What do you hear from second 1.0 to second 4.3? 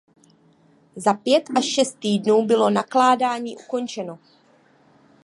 pět až šest týdnů bylo nakládání ukončeno.